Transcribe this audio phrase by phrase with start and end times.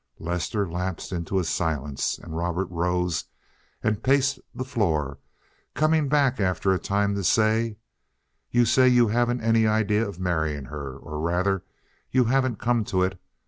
[0.17, 3.25] Lester lapsed into a silence, and Robert rose
[3.83, 5.19] and paced the floor,
[5.75, 7.77] coming back after a time to say:
[8.49, 11.63] "You say you haven't any idea of marrying her—or rather
[12.09, 13.21] you haven't come to it.